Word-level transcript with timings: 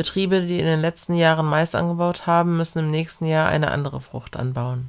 Betriebe, 0.00 0.40
die 0.40 0.58
in 0.58 0.64
den 0.64 0.80
letzten 0.80 1.14
Jahren 1.14 1.44
Mais 1.44 1.74
angebaut 1.74 2.26
haben, 2.26 2.56
müssen 2.56 2.78
im 2.78 2.90
nächsten 2.90 3.26
Jahr 3.26 3.50
eine 3.50 3.70
andere 3.70 4.00
Frucht 4.00 4.34
anbauen. 4.34 4.88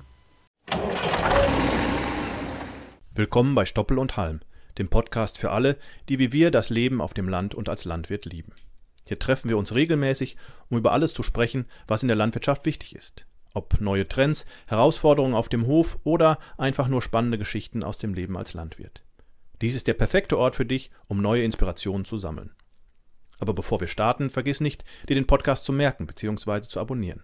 Willkommen 3.14 3.54
bei 3.54 3.66
Stoppel 3.66 4.00
und 4.00 4.16
Halm, 4.16 4.40
dem 4.78 4.88
Podcast 4.88 5.38
für 5.38 5.52
alle, 5.52 5.76
die 6.08 6.18
wie 6.18 6.32
wir 6.32 6.50
das 6.50 6.70
Leben 6.70 7.02
auf 7.02 7.14
dem 7.14 7.28
Land 7.28 7.54
und 7.54 7.68
als 7.68 7.84
Landwirt 7.84 8.24
lieben. 8.24 8.54
Hier 9.04 9.20
treffen 9.20 9.50
wir 9.50 9.58
uns 9.58 9.76
regelmäßig, 9.76 10.38
um 10.70 10.78
über 10.78 10.94
alles 10.94 11.14
zu 11.14 11.24
sprechen, 11.24 11.66
was 11.90 12.04
in 12.04 12.08
der 12.08 12.16
Landwirtschaft 12.16 12.66
wichtig 12.66 12.96
ist. 12.96 13.26
Ob 13.54 13.82
neue 13.82 14.08
Trends, 14.08 14.46
Herausforderungen 14.68 15.36
auf 15.36 15.50
dem 15.50 15.68
Hof 15.68 16.00
oder 16.06 16.40
einfach 16.58 16.88
nur 16.88 17.02
spannende 17.02 17.38
Geschichten 17.38 17.84
aus 17.84 17.98
dem 17.98 18.14
Leben 18.14 18.38
als 18.38 18.54
Landwirt. 18.54 19.04
Dies 19.60 19.76
ist 19.76 19.88
der 19.88 19.94
perfekte 19.94 20.38
Ort 20.38 20.56
für 20.56 20.66
dich, 20.66 20.90
um 21.08 21.22
neue 21.22 21.44
Inspirationen 21.44 22.06
zu 22.06 22.16
sammeln. 22.16 22.52
Aber 23.42 23.54
bevor 23.56 23.82
wir 23.82 23.88
starten, 23.88 24.30
vergiss 24.30 24.62
nicht, 24.62 24.86
dir 25.10 25.16
den 25.16 25.26
Podcast 25.26 25.66
zu 25.66 25.74
merken 25.74 26.06
bzw. 26.06 26.62
zu 26.62 26.80
abonnieren, 26.80 27.22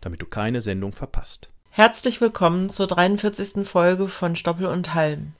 damit 0.00 0.20
du 0.20 0.26
keine 0.26 0.60
Sendung 0.62 0.92
verpasst. 0.92 1.48
Herzlich 1.70 2.20
willkommen 2.20 2.68
zur 2.70 2.88
43. 2.88 3.66
Folge 3.66 4.08
von 4.08 4.34
Stoppel 4.34 4.66
und 4.66 4.94
Halm. 4.94 5.32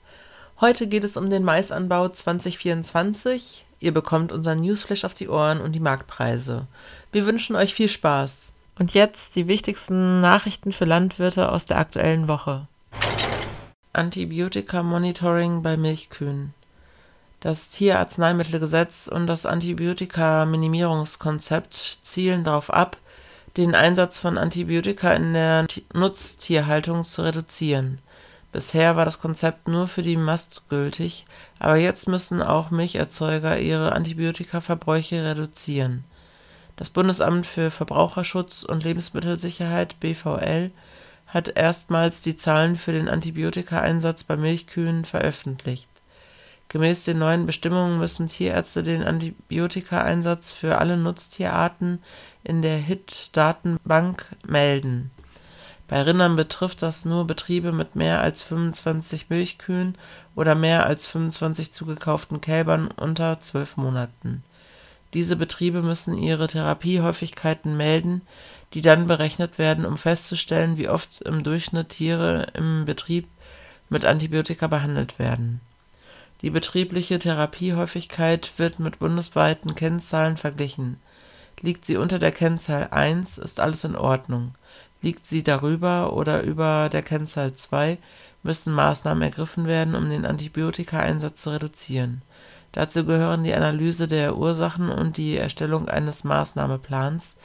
Heute 0.61 0.87
geht 0.87 1.03
es 1.03 1.17
um 1.17 1.29
den 1.29 1.43
Maisanbau 1.43 2.07
2024. 2.07 3.65
Ihr 3.79 3.93
bekommt 3.93 4.31
unseren 4.31 4.61
Newsflash 4.61 5.03
auf 5.03 5.13
die 5.13 5.27
Ohren 5.27 5.59
und 5.59 5.73
die 5.73 5.81
Marktpreise. 5.81 6.67
Wir 7.11 7.25
wünschen 7.25 7.57
euch 7.57 7.73
viel 7.73 7.89
Spaß. 7.89 8.55
Und 8.79 8.93
jetzt 8.93 9.35
die 9.35 9.47
wichtigsten 9.47 10.21
Nachrichten 10.21 10.71
für 10.71 10.85
Landwirte 10.85 11.51
aus 11.51 11.65
der 11.65 11.77
aktuellen 11.77 12.29
Woche. 12.29 12.67
Antibiotika-Monitoring 13.91 15.61
bei 15.61 15.75
Milchkühen. 15.75 16.53
Das 17.41 17.69
Tierarzneimittelgesetz 17.71 19.07
und 19.07 19.25
das 19.25 19.47
Antibiotika-Minimierungskonzept 19.47 22.01
zielen 22.03 22.43
darauf 22.43 22.71
ab, 22.71 22.97
den 23.57 23.73
Einsatz 23.73 24.19
von 24.19 24.37
Antibiotika 24.37 25.11
in 25.13 25.33
der 25.33 25.65
Nutztierhaltung 25.91 27.03
zu 27.03 27.23
reduzieren. 27.23 27.97
Bisher 28.51 28.95
war 28.95 29.05
das 29.05 29.19
Konzept 29.19 29.67
nur 29.67 29.87
für 29.87 30.03
die 30.03 30.17
Mast 30.17 30.69
gültig, 30.69 31.25
aber 31.57 31.77
jetzt 31.77 32.07
müssen 32.07 32.43
auch 32.43 32.69
Milcherzeuger 32.69 33.57
ihre 33.57 33.93
Antibiotikaverbräuche 33.93 35.25
reduzieren. 35.25 36.03
Das 36.75 36.91
Bundesamt 36.91 37.47
für 37.47 37.71
Verbraucherschutz 37.71 38.61
und 38.61 38.83
Lebensmittelsicherheit 38.83 39.99
BVL 39.99 40.69
hat 41.25 41.57
erstmals 41.57 42.21
die 42.21 42.37
Zahlen 42.37 42.75
für 42.75 42.91
den 42.91 43.09
Antibiotikaeinsatz 43.09 44.25
bei 44.25 44.37
Milchkühen 44.37 45.05
veröffentlicht 45.05 45.89
Gemäß 46.71 47.03
den 47.03 47.19
neuen 47.19 47.45
Bestimmungen 47.45 47.99
müssen 47.99 48.29
Tierärzte 48.29 48.81
den 48.81 49.03
Antibiotikaeinsatz 49.03 50.53
für 50.53 50.77
alle 50.77 50.95
Nutztierarten 50.95 52.01
in 52.45 52.61
der 52.61 52.77
HIT-Datenbank 52.77 54.25
melden. 54.47 55.11
Bei 55.89 56.01
Rindern 56.01 56.37
betrifft 56.37 56.81
das 56.81 57.03
nur 57.03 57.27
Betriebe 57.27 57.73
mit 57.73 57.97
mehr 57.97 58.21
als 58.21 58.41
25 58.43 59.29
Milchkühen 59.29 59.97
oder 60.33 60.55
mehr 60.55 60.85
als 60.85 61.07
25 61.07 61.73
zugekauften 61.73 62.39
Kälbern 62.39 62.87
unter 62.87 63.41
12 63.41 63.75
Monaten. 63.75 64.41
Diese 65.13 65.35
Betriebe 65.35 65.81
müssen 65.81 66.17
ihre 66.17 66.47
Therapiehäufigkeiten 66.47 67.75
melden, 67.75 68.21
die 68.73 68.81
dann 68.81 69.07
berechnet 69.07 69.57
werden, 69.57 69.85
um 69.85 69.97
festzustellen, 69.97 70.77
wie 70.77 70.87
oft 70.87 71.21
im 71.23 71.43
Durchschnitt 71.43 71.89
Tiere 71.89 72.47
im 72.53 72.85
Betrieb 72.85 73.27
mit 73.89 74.05
Antibiotika 74.05 74.67
behandelt 74.67 75.19
werden 75.19 75.59
die 76.41 76.49
betriebliche 76.49 77.19
Therapiehäufigkeit 77.19 78.53
wird 78.57 78.79
mit 78.79 78.99
bundesweiten 78.99 79.75
Kennzahlen 79.75 80.37
verglichen. 80.37 80.97
Liegt 81.59 81.85
sie 81.85 81.97
unter 81.97 82.17
der 82.17 82.31
Kennzahl 82.31 82.87
1, 82.89 83.37
ist 83.37 83.59
alles 83.59 83.83
in 83.83 83.95
Ordnung. 83.95 84.55
Liegt 85.01 85.27
sie 85.27 85.43
darüber 85.43 86.13
oder 86.13 86.41
über 86.41 86.89
der 86.89 87.03
Kennzahl 87.03 87.53
2, 87.53 87.99
müssen 88.43 88.73
Maßnahmen 88.73 89.21
ergriffen 89.21 89.67
werden, 89.67 89.93
um 89.93 90.09
den 90.09 90.25
Antibiotikaeinsatz 90.25 91.43
zu 91.43 91.51
reduzieren. 91.51 92.23
Dazu 92.71 93.05
gehören 93.05 93.43
die 93.43 93.53
Analyse 93.53 94.07
der 94.07 94.37
Ursachen 94.37 94.89
und 94.89 95.17
die 95.17 95.37
Erstellung 95.37 95.89
eines 95.89 96.23
Maßnahmeplans, 96.23 97.35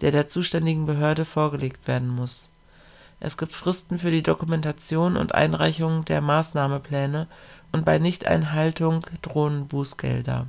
der 0.00 0.10
der 0.10 0.28
zuständigen 0.28 0.86
Behörde 0.86 1.24
vorgelegt 1.24 1.86
werden 1.86 2.08
muss. 2.08 2.50
Es 3.20 3.38
gibt 3.38 3.52
Fristen 3.52 3.98
für 3.98 4.10
die 4.10 4.24
Dokumentation 4.24 5.16
und 5.16 5.34
Einreichung 5.34 6.04
der 6.04 6.20
Maßnahmepläne 6.20 7.28
und 7.72 7.84
bei 7.84 7.98
Nichteinhaltung 7.98 9.06
drohen 9.22 9.66
Bußgelder. 9.66 10.46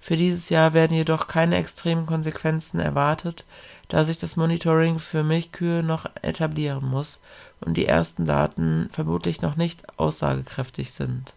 Für 0.00 0.16
dieses 0.16 0.48
Jahr 0.48 0.72
werden 0.74 0.96
jedoch 0.96 1.26
keine 1.26 1.56
extremen 1.56 2.06
Konsequenzen 2.06 2.80
erwartet, 2.80 3.44
da 3.88 4.04
sich 4.04 4.18
das 4.18 4.36
Monitoring 4.36 4.98
für 4.98 5.22
Milchkühe 5.22 5.82
noch 5.82 6.06
etablieren 6.22 6.88
muss 6.88 7.22
und 7.60 7.76
die 7.76 7.86
ersten 7.86 8.24
Daten 8.24 8.88
vermutlich 8.92 9.42
noch 9.42 9.56
nicht 9.56 9.98
aussagekräftig 9.98 10.92
sind. 10.92 11.34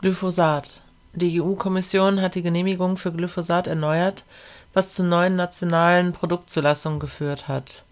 Glyphosat. 0.00 0.80
Die 1.14 1.40
EU-Kommission 1.40 2.20
hat 2.20 2.36
die 2.36 2.42
Genehmigung 2.42 2.96
für 2.96 3.12
Glyphosat 3.12 3.66
erneuert, 3.66 4.24
was 4.72 4.94
zu 4.94 5.02
neuen 5.02 5.36
nationalen 5.36 6.12
Produktzulassungen 6.12 7.00
geführt 7.00 7.48
hat. 7.48 7.82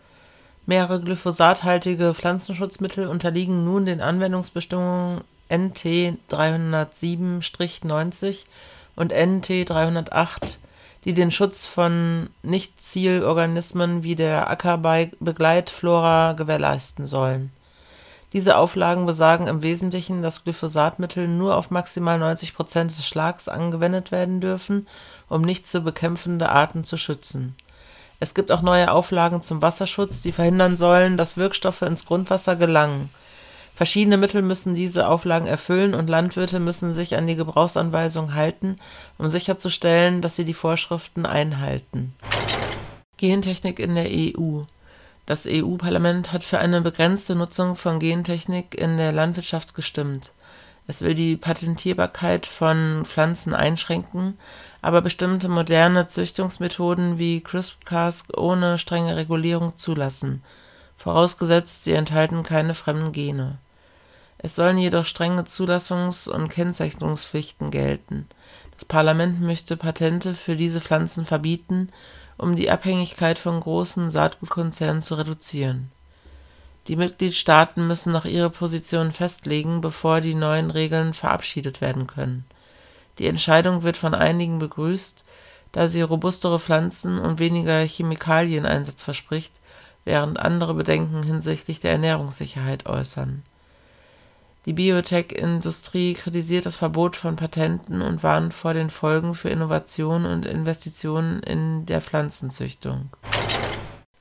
Mehrere 0.66 1.00
glyphosathaltige 1.00 2.14
Pflanzenschutzmittel 2.14 3.06
unterliegen 3.06 3.64
nun 3.64 3.86
den 3.86 4.00
Anwendungsbestimmungen 4.00 5.22
NT 5.48 6.18
307-90 6.30 8.44
und 8.96 9.12
NT 9.12 9.68
308, 9.68 10.58
die 11.04 11.14
den 11.14 11.30
Schutz 11.30 11.66
von 11.66 12.30
Nichtzielorganismen 12.42 14.02
wie 14.02 14.16
der 14.16 14.50
Ackerbegleitflora 14.50 16.32
gewährleisten 16.32 17.06
sollen. 17.06 17.52
Diese 18.32 18.56
Auflagen 18.56 19.06
besagen 19.06 19.46
im 19.46 19.62
Wesentlichen, 19.62 20.20
dass 20.20 20.42
Glyphosatmittel 20.42 21.28
nur 21.28 21.56
auf 21.56 21.70
maximal 21.70 22.18
90 22.18 22.54
Prozent 22.54 22.90
des 22.90 23.06
Schlags 23.06 23.48
angewendet 23.48 24.10
werden 24.10 24.40
dürfen, 24.40 24.88
um 25.28 25.42
nicht 25.42 25.66
zu 25.66 25.80
bekämpfende 25.80 26.48
Arten 26.48 26.82
zu 26.82 26.96
schützen. 26.96 27.54
Es 28.18 28.34
gibt 28.34 28.50
auch 28.50 28.62
neue 28.62 28.90
Auflagen 28.90 29.42
zum 29.42 29.62
Wasserschutz, 29.62 30.22
die 30.22 30.32
verhindern 30.32 30.76
sollen, 30.76 31.16
dass 31.16 31.36
Wirkstoffe 31.36 31.82
ins 31.82 32.04
Grundwasser 32.04 32.56
gelangen 32.56 33.10
Verschiedene 33.76 34.16
Mittel 34.16 34.40
müssen 34.40 34.74
diese 34.74 35.06
Auflagen 35.06 35.46
erfüllen 35.46 35.94
und 35.94 36.08
Landwirte 36.08 36.60
müssen 36.60 36.94
sich 36.94 37.14
an 37.14 37.26
die 37.26 37.36
Gebrauchsanweisung 37.36 38.32
halten, 38.32 38.78
um 39.18 39.28
sicherzustellen, 39.28 40.22
dass 40.22 40.34
sie 40.34 40.46
die 40.46 40.54
Vorschriften 40.54 41.26
einhalten. 41.26 42.14
Gentechnik 43.18 43.78
in 43.78 43.94
der 43.94 44.06
EU 44.08 44.62
Das 45.26 45.46
EU-Parlament 45.46 46.32
hat 46.32 46.42
für 46.42 46.58
eine 46.58 46.80
begrenzte 46.80 47.34
Nutzung 47.34 47.76
von 47.76 48.00
Gentechnik 48.00 48.74
in 48.74 48.96
der 48.96 49.12
Landwirtschaft 49.12 49.74
gestimmt. 49.74 50.32
Es 50.86 51.02
will 51.02 51.14
die 51.14 51.36
Patentierbarkeit 51.36 52.46
von 52.46 53.02
Pflanzen 53.04 53.52
einschränken, 53.52 54.38
aber 54.80 55.02
bestimmte 55.02 55.50
moderne 55.50 56.06
Züchtungsmethoden 56.06 57.18
wie 57.18 57.42
CRISPR-Cas 57.42 58.28
ohne 58.34 58.78
strenge 58.78 59.16
Regulierung 59.16 59.76
zulassen, 59.76 60.42
vorausgesetzt 60.96 61.84
sie 61.84 61.92
enthalten 61.92 62.42
keine 62.42 62.72
fremden 62.72 63.12
Gene 63.12 63.58
es 64.38 64.54
sollen 64.54 64.78
jedoch 64.78 65.06
strenge 65.06 65.44
Zulassungs 65.44 66.28
und 66.28 66.48
Kennzeichnungspflichten 66.48 67.70
gelten. 67.70 68.28
Das 68.74 68.84
Parlament 68.84 69.40
möchte 69.40 69.76
Patente 69.76 70.34
für 70.34 70.56
diese 70.56 70.80
Pflanzen 70.80 71.24
verbieten, 71.24 71.88
um 72.36 72.56
die 72.56 72.70
Abhängigkeit 72.70 73.38
von 73.38 73.58
großen 73.60 74.10
Saatgutkonzernen 74.10 75.00
zu 75.00 75.14
reduzieren. 75.14 75.90
Die 76.86 76.96
Mitgliedstaaten 76.96 77.86
müssen 77.86 78.12
noch 78.12 78.26
ihre 78.26 78.50
Position 78.50 79.10
festlegen, 79.10 79.80
bevor 79.80 80.20
die 80.20 80.34
neuen 80.34 80.70
Regeln 80.70 81.14
verabschiedet 81.14 81.80
werden 81.80 82.06
können. 82.06 82.44
Die 83.18 83.26
Entscheidung 83.26 83.82
wird 83.82 83.96
von 83.96 84.14
einigen 84.14 84.58
begrüßt, 84.58 85.24
da 85.72 85.88
sie 85.88 86.02
robustere 86.02 86.60
Pflanzen 86.60 87.18
und 87.18 87.40
weniger 87.40 87.80
Chemikalieneinsatz 87.80 89.02
verspricht, 89.02 89.52
während 90.04 90.38
andere 90.38 90.74
Bedenken 90.74 91.22
hinsichtlich 91.22 91.80
der 91.80 91.92
Ernährungssicherheit 91.92 92.86
äußern 92.86 93.42
die 94.66 94.72
Biotech-Industrie 94.72 96.14
kritisiert 96.14 96.66
das 96.66 96.76
Verbot 96.76 97.16
von 97.16 97.36
Patenten 97.36 98.02
und 98.02 98.22
warnt 98.22 98.52
vor 98.52 98.74
den 98.74 98.90
Folgen 98.90 99.34
für 99.34 99.48
Innovation 99.48 100.26
und 100.26 100.44
Investitionen 100.44 101.40
in 101.42 101.86
der 101.86 102.02
Pflanzenzüchtung. 102.02 103.10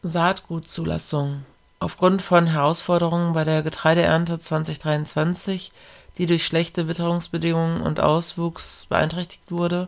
Saatgutzulassung 0.04 1.44
Aufgrund 1.80 2.22
von 2.22 2.48
Herausforderungen 2.48 3.34
bei 3.34 3.44
der 3.44 3.62
Getreideernte 3.62 4.40
2023, 4.40 5.72
die 6.18 6.26
durch 6.26 6.46
schlechte 6.46 6.88
Witterungsbedingungen 6.88 7.82
und 7.82 8.00
Auswuchs 8.00 8.86
beeinträchtigt 8.86 9.52
wurde, 9.52 9.88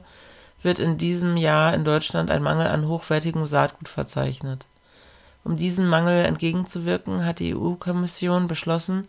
wird 0.62 0.80
in 0.80 0.98
diesem 0.98 1.38
Jahr 1.38 1.74
in 1.74 1.86
Deutschland 1.86 2.30
ein 2.30 2.44
Mangel 2.44 2.68
an 2.68 2.88
hochwertigem 2.88 3.48
Saatgut 3.48 3.89
verzeichnet. 3.89 4.68
Um 5.44 5.56
diesem 5.56 5.88
Mangel 5.88 6.25
entgegenzuwirken, 6.25 7.24
hat 7.24 7.39
die 7.39 7.56
EU-Kommission 7.56 8.48
beschlossen 8.48 9.07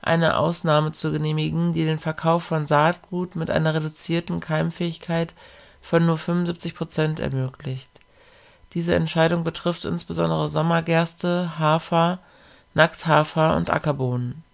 eine 0.00 0.36
Ausnahme 0.36 0.92
zu 0.92 1.10
genehmigen, 1.10 1.72
die 1.72 1.84
den 1.84 1.98
Verkauf 1.98 2.44
von 2.44 2.66
Saatgut 2.66 3.36
mit 3.36 3.50
einer 3.50 3.74
reduzierten 3.74 4.40
Keimfähigkeit 4.40 5.34
von 5.80 6.06
nur 6.06 6.18
75 6.18 6.74
Prozent 6.74 7.20
ermöglicht. 7.20 7.90
Diese 8.74 8.94
Entscheidung 8.94 9.44
betrifft 9.44 9.84
insbesondere 9.84 10.48
Sommergerste, 10.48 11.58
Hafer, 11.58 12.18
Nackthafer 12.74 13.56
und 13.56 13.70
Ackerbohnen. 13.70 14.44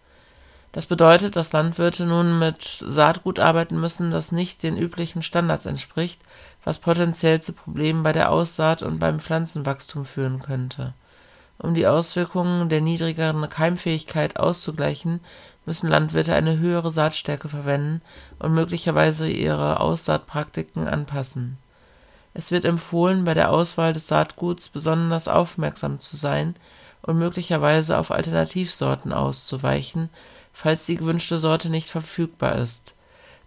Das 0.72 0.86
bedeutet, 0.86 1.36
dass 1.36 1.52
Landwirte 1.52 2.04
nun 2.04 2.38
mit 2.38 2.84
Saatgut 2.88 3.38
arbeiten 3.38 3.78
müssen, 3.78 4.10
das 4.10 4.32
nicht 4.32 4.62
den 4.62 4.76
üblichen 4.76 5.22
Standards 5.22 5.66
entspricht, 5.66 6.20
was 6.64 6.78
potenziell 6.78 7.40
zu 7.40 7.52
Problemen 7.52 8.02
bei 8.02 8.12
der 8.12 8.30
Aussaat 8.30 8.82
und 8.82 8.98
beim 8.98 9.20
Pflanzenwachstum 9.20 10.04
führen 10.04 10.40
könnte. 10.40 10.92
Um 11.58 11.74
die 11.74 11.86
Auswirkungen 11.86 12.68
der 12.68 12.80
niedrigeren 12.80 13.48
Keimfähigkeit 13.48 14.38
auszugleichen, 14.38 15.20
müssen 15.66 15.88
Landwirte 15.88 16.34
eine 16.34 16.58
höhere 16.58 16.90
Saatstärke 16.90 17.48
verwenden 17.48 18.02
und 18.38 18.54
möglicherweise 18.54 19.28
ihre 19.28 19.80
Aussaatpraktiken 19.80 20.86
anpassen. 20.86 21.58
Es 22.34 22.50
wird 22.50 22.64
empfohlen, 22.64 23.24
bei 23.24 23.34
der 23.34 23.50
Auswahl 23.50 23.92
des 23.92 24.08
Saatguts 24.08 24.68
besonders 24.68 25.28
aufmerksam 25.28 26.00
zu 26.00 26.16
sein 26.16 26.56
und 27.02 27.18
möglicherweise 27.18 27.96
auf 27.98 28.10
Alternativsorten 28.10 29.12
auszuweichen, 29.12 30.10
falls 30.52 30.86
die 30.86 30.96
gewünschte 30.96 31.38
Sorte 31.38 31.70
nicht 31.70 31.88
verfügbar 31.88 32.56
ist. 32.56 32.96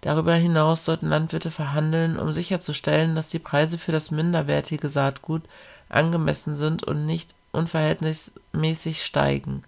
Darüber 0.02 0.36
hinaus 0.36 0.86
sollten 0.86 1.10
Landwirte 1.10 1.52
verhandeln, 1.52 2.18
um 2.18 2.32
sicherzustellen, 2.32 3.16
dass 3.16 3.30
die 3.30 3.40
Preise 3.40 3.78
für 3.78 3.92
das 3.92 4.12
minderwertige 4.12 4.90
Saatgut 4.90 5.42
angemessen 5.90 6.56
sind 6.56 6.84
und 6.84 7.06
nicht 7.06 7.34
unverhältnismäßig 7.58 9.04
steigen. 9.04 9.64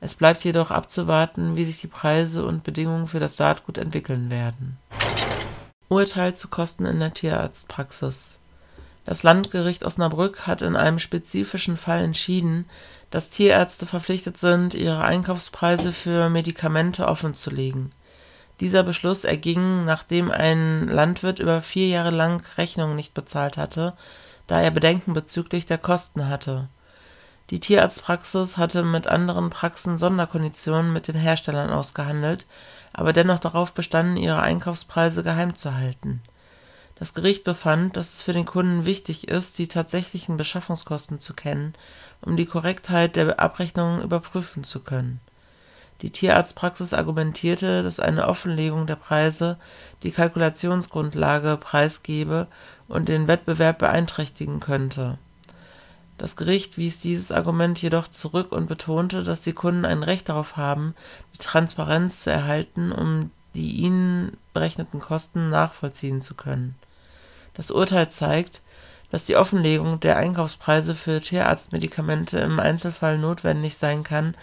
Es 0.00 0.14
bleibt 0.14 0.44
jedoch 0.44 0.70
abzuwarten, 0.70 1.56
wie 1.56 1.64
sich 1.64 1.80
die 1.80 1.86
Preise 1.86 2.44
und 2.44 2.62
Bedingungen 2.62 3.08
für 3.08 3.20
das 3.20 3.36
Saatgut 3.36 3.78
entwickeln 3.78 4.30
werden. 4.30 4.78
Urteil 5.88 6.34
zu 6.34 6.48
Kosten 6.48 6.84
in 6.84 7.00
der 7.00 7.14
Tierarztpraxis 7.14 8.40
Das 9.04 9.22
Landgericht 9.22 9.84
Osnabrück 9.84 10.46
hat 10.46 10.62
in 10.62 10.76
einem 10.76 10.98
spezifischen 10.98 11.76
Fall 11.76 12.02
entschieden, 12.02 12.66
dass 13.10 13.30
Tierärzte 13.30 13.86
verpflichtet 13.86 14.36
sind, 14.36 14.74
ihre 14.74 15.02
Einkaufspreise 15.02 15.92
für 15.92 16.28
Medikamente 16.28 17.06
offenzulegen. 17.06 17.92
Dieser 18.60 18.82
Beschluss 18.82 19.24
erging, 19.24 19.84
nachdem 19.84 20.30
ein 20.30 20.88
Landwirt 20.88 21.38
über 21.38 21.62
vier 21.62 21.88
Jahre 21.88 22.10
lang 22.10 22.42
Rechnungen 22.56 22.96
nicht 22.96 23.14
bezahlt 23.14 23.56
hatte, 23.56 23.92
da 24.46 24.60
er 24.60 24.70
Bedenken 24.70 25.12
bezüglich 25.12 25.66
der 25.66 25.78
Kosten 25.78 26.28
hatte. 26.28 26.68
Die 27.50 27.60
Tierarztpraxis 27.60 28.56
hatte 28.56 28.82
mit 28.82 29.06
anderen 29.06 29.50
Praxen 29.50 29.98
Sonderkonditionen 29.98 30.92
mit 30.92 31.06
den 31.06 31.14
Herstellern 31.14 31.70
ausgehandelt, 31.70 32.46
aber 32.92 33.12
dennoch 33.12 33.38
darauf 33.38 33.72
bestanden, 33.72 34.16
ihre 34.16 34.40
Einkaufspreise 34.40 35.22
geheim 35.22 35.54
zu 35.54 35.74
halten. 35.74 36.22
Das 36.98 37.14
Gericht 37.14 37.44
befand, 37.44 37.96
dass 37.96 38.14
es 38.14 38.22
für 38.22 38.32
den 38.32 38.46
Kunden 38.46 38.84
wichtig 38.84 39.28
ist, 39.28 39.58
die 39.58 39.68
tatsächlichen 39.68 40.36
Beschaffungskosten 40.36 41.20
zu 41.20 41.34
kennen, 41.34 41.74
um 42.20 42.36
die 42.36 42.46
Korrektheit 42.46 43.14
der 43.14 43.38
Abrechnungen 43.38 44.02
überprüfen 44.02 44.64
zu 44.64 44.80
können. 44.80 45.20
Die 46.02 46.10
Tierarztpraxis 46.10 46.94
argumentierte, 46.94 47.82
dass 47.82 48.00
eine 48.00 48.26
Offenlegung 48.26 48.86
der 48.88 48.96
Preise 48.96 49.56
die 50.02 50.10
Kalkulationsgrundlage 50.10 51.58
preisgebe 51.58 52.48
und 52.88 53.08
den 53.08 53.28
Wettbewerb 53.28 53.78
beeinträchtigen 53.78 54.58
könnte 54.58 55.18
das 56.18 56.36
Gericht 56.36 56.78
wies 56.78 57.00
dieses 57.00 57.30
Argument 57.30 57.80
jedoch 57.80 58.08
zurück 58.08 58.52
und 58.52 58.66
betonte, 58.66 59.22
dass 59.22 59.42
die 59.42 59.52
Kunden 59.52 59.84
ein 59.84 60.02
Recht 60.02 60.28
darauf 60.28 60.56
haben, 60.56 60.94
die 61.34 61.38
Transparenz 61.38 62.22
zu 62.22 62.30
erhalten, 62.30 62.92
um 62.92 63.30
die 63.54 63.72
ihnen 63.72 64.36
berechneten 64.54 65.00
Kosten 65.00 65.50
nachvollziehen 65.50 66.20
zu 66.20 66.34
können. 66.34 66.74
Das 67.54 67.70
Urteil 67.70 68.10
zeigt, 68.10 68.60
dass 69.10 69.24
die 69.24 69.36
Offenlegung 69.36 70.00
der 70.00 70.16
Einkaufspreise 70.16 70.94
für 70.94 71.20
Tierarztmedikamente 71.20 72.38
im 72.38 72.60
Einzelfall 72.60 73.18
notwendig 73.18 73.76
sein 73.76 74.02
kann, 74.02 74.34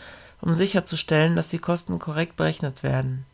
um 0.41 0.55
sicherzustellen, 0.55 1.35
dass 1.35 1.49
die 1.49 1.59
Kosten 1.59 1.99
korrekt 1.99 2.37
berechnet 2.37 2.83
werden. 2.83 3.25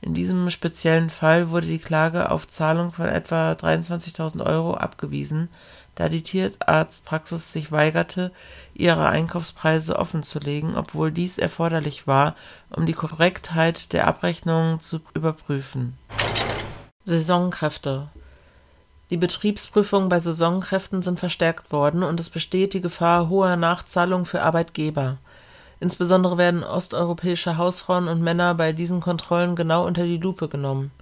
In 0.00 0.14
diesem 0.14 0.48
speziellen 0.50 1.10
Fall 1.10 1.50
wurde 1.50 1.66
die 1.66 1.80
Klage 1.80 2.30
auf 2.30 2.48
Zahlung 2.48 2.92
von 2.92 3.06
etwa 3.06 3.52
23.000 3.52 4.44
Euro 4.44 4.74
abgewiesen 4.74 5.48
da 5.98 6.08
die 6.08 6.22
Tierarztpraxis 6.22 7.52
sich 7.52 7.72
weigerte, 7.72 8.30
ihre 8.72 9.08
Einkaufspreise 9.08 9.98
offenzulegen, 9.98 10.76
obwohl 10.76 11.10
dies 11.10 11.38
erforderlich 11.38 12.06
war, 12.06 12.36
um 12.70 12.86
die 12.86 12.92
Korrektheit 12.92 13.92
der 13.92 14.06
Abrechnungen 14.06 14.78
zu 14.78 15.00
überprüfen. 15.14 15.98
Saisonkräfte 17.04 18.06
Die 19.10 19.16
Betriebsprüfungen 19.16 20.08
bei 20.08 20.20
Saisonkräften 20.20 21.02
sind 21.02 21.18
verstärkt 21.18 21.72
worden 21.72 22.04
und 22.04 22.20
es 22.20 22.30
besteht 22.30 22.74
die 22.74 22.80
Gefahr 22.80 23.28
hoher 23.28 23.56
Nachzahlungen 23.56 24.26
für 24.26 24.42
Arbeitgeber. 24.42 25.18
Insbesondere 25.80 26.38
werden 26.38 26.62
osteuropäische 26.62 27.56
Hausfrauen 27.56 28.06
und 28.06 28.22
Männer 28.22 28.54
bei 28.54 28.72
diesen 28.72 29.00
Kontrollen 29.00 29.56
genau 29.56 29.84
unter 29.84 30.04
die 30.04 30.18
Lupe 30.18 30.48
genommen 30.48 30.92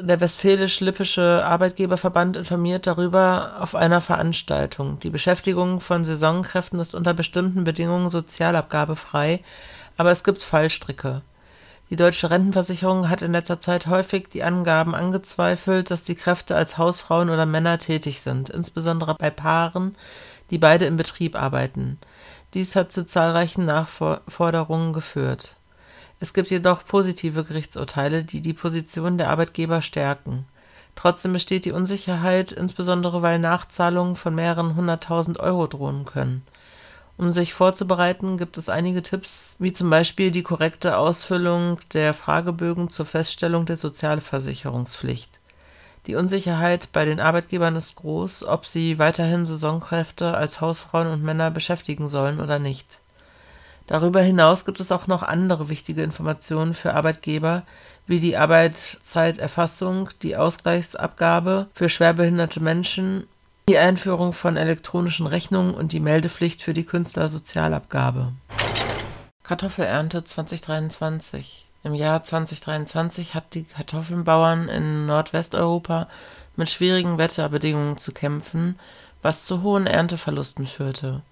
der 0.00 0.20
Westfälisch-Lippische 0.20 1.44
Arbeitgeberverband 1.44 2.36
informiert 2.36 2.86
darüber 2.86 3.56
auf 3.60 3.74
einer 3.74 4.00
Veranstaltung. 4.00 4.98
Die 5.00 5.10
Beschäftigung 5.10 5.80
von 5.80 6.04
Saisonkräften 6.04 6.78
ist 6.80 6.94
unter 6.94 7.14
bestimmten 7.14 7.64
Bedingungen 7.64 8.10
sozialabgabefrei, 8.10 9.42
aber 9.96 10.10
es 10.10 10.24
gibt 10.24 10.42
Fallstricke. 10.42 11.22
Die 11.90 11.96
Deutsche 11.96 12.30
Rentenversicherung 12.30 13.08
hat 13.08 13.22
in 13.22 13.32
letzter 13.32 13.60
Zeit 13.60 13.86
häufig 13.86 14.28
die 14.28 14.42
Angaben 14.42 14.94
angezweifelt, 14.94 15.90
dass 15.90 16.04
die 16.04 16.14
Kräfte 16.14 16.56
als 16.56 16.78
Hausfrauen 16.78 17.30
oder 17.30 17.46
Männer 17.46 17.78
tätig 17.78 18.20
sind, 18.20 18.50
insbesondere 18.50 19.14
bei 19.14 19.30
Paaren, 19.30 19.94
die 20.50 20.58
beide 20.58 20.86
im 20.86 20.96
Betrieb 20.96 21.36
arbeiten. 21.36 21.98
Dies 22.54 22.74
hat 22.74 22.92
zu 22.92 23.06
zahlreichen 23.06 23.64
Nachforderungen 23.66 24.92
geführt 24.92 25.50
es 26.20 26.32
gibt 26.32 26.50
jedoch 26.50 26.86
positive 26.86 27.44
Gerichtsurteile, 27.44 28.24
die 28.24 28.40
die 28.40 28.52
Position 28.52 29.18
der 29.18 29.30
Arbeitgeber 29.30 29.82
stärken. 29.82 30.46
Trotzdem 30.96 31.32
besteht 31.32 31.64
die 31.64 31.72
Unsicherheit, 31.72 32.52
insbesondere 32.52 33.20
weil 33.20 33.38
Nachzahlungen 33.38 34.16
von 34.16 34.34
mehreren 34.34 34.76
hunderttausend 34.76 35.40
Euro 35.40 35.66
drohen 35.66 36.04
können. 36.04 36.42
Um 37.16 37.30
sich 37.30 37.54
vorzubereiten, 37.54 38.38
gibt 38.38 38.58
es 38.58 38.68
einige 38.68 39.02
Tipps, 39.02 39.56
wie 39.58 39.72
zum 39.72 39.90
Beispiel 39.90 40.30
die 40.30 40.42
korrekte 40.42 40.96
Ausfüllung 40.96 41.78
der 41.92 42.14
Fragebögen 42.14 42.90
zur 42.90 43.06
Feststellung 43.06 43.66
der 43.66 43.76
Sozialversicherungspflicht. 43.76 45.38
Die 46.06 46.16
Unsicherheit 46.16 46.90
bei 46.92 47.04
den 47.04 47.20
Arbeitgebern 47.20 47.76
ist 47.76 47.96
groß, 47.96 48.44
ob 48.44 48.66
sie 48.66 48.98
weiterhin 48.98 49.46
Saisonkräfte 49.46 50.34
als 50.34 50.60
Hausfrauen 50.60 51.08
und 51.08 51.22
Männer 51.22 51.50
beschäftigen 51.50 52.08
sollen 52.08 52.40
oder 52.40 52.58
nicht 52.58 52.98
Darüber 53.86 54.22
hinaus 54.22 54.64
gibt 54.64 54.80
es 54.80 54.90
auch 54.90 55.06
noch 55.06 55.22
andere 55.22 55.68
wichtige 55.68 56.02
Informationen 56.02 56.72
für 56.72 56.94
Arbeitgeber, 56.94 57.64
wie 58.06 58.18
die 58.18 58.36
Arbeitszeiterfassung, 58.36 60.08
die 60.22 60.36
Ausgleichsabgabe 60.36 61.68
für 61.74 61.88
schwerbehinderte 61.88 62.60
Menschen, 62.60 63.26
die 63.68 63.78
Einführung 63.78 64.32
von 64.32 64.56
elektronischen 64.56 65.26
Rechnungen 65.26 65.74
und 65.74 65.92
die 65.92 66.00
Meldepflicht 66.00 66.62
für 66.62 66.74
die 66.74 66.84
Künstlersozialabgabe. 66.84 68.32
Kartoffelernte 69.42 70.24
2023 70.24 71.66
Im 71.82 71.94
Jahr 71.94 72.22
2023 72.22 73.34
hat 73.34 73.54
die 73.54 73.64
Kartoffelbauern 73.64 74.68
in 74.68 75.04
Nordwesteuropa 75.06 76.08
mit 76.56 76.70
schwierigen 76.70 77.18
Wetterbedingungen 77.18 77.98
zu 77.98 78.12
kämpfen, 78.12 78.78
was 79.20 79.44
zu 79.44 79.62
hohen 79.62 79.86
Ernteverlusten 79.86 80.66
führte 80.66 81.22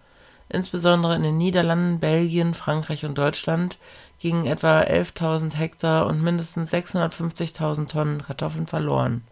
Insbesondere 0.53 1.17
in 1.17 1.23
den 1.23 1.39
Niederlanden, 1.39 1.99
Belgien, 1.99 2.53
Frankreich 2.53 3.07
und 3.07 3.17
Deutschland 3.17 3.79
gingen 4.19 4.45
etwa 4.45 4.83
11.000 4.83 5.55
Hektar 5.55 6.07
und 6.07 6.23
mindestens 6.23 6.71
650.000 6.75 7.89
Tonnen 7.89 8.23
Kartoffeln 8.23 8.67
verloren. 8.67 9.25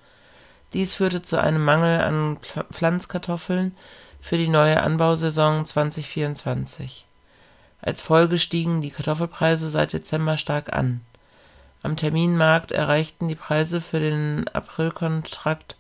Dies 0.73 0.95
führte 0.95 1.21
zu 1.21 1.39
einem 1.39 1.63
Mangel 1.63 2.01
an 2.01 2.39
Pflanzkartoffeln 2.73 3.77
für 4.23 4.39
die 4.39 4.49
neue 4.49 4.83
Anbausaison 4.83 5.67
2024. 5.67 7.05
Als 7.83 8.01
Folge 8.01 8.39
stiegen 8.39 8.81
die 8.81 8.91
Kartoffelpreise 8.91 9.69
seit 9.69 9.93
Dezember 9.93 10.39
stark 10.39 10.73
an. 10.73 11.03
Am 11.83 11.97
Terminmarkt 11.97 12.73
erreichten 12.73 13.29
die 13.29 13.35
Preise 13.35 13.83
für 13.83 14.01
den 14.01 14.49
Aprilkontrakt 14.49 15.77